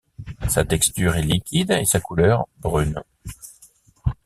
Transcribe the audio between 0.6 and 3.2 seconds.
texture est liquide, et sa couleur brune.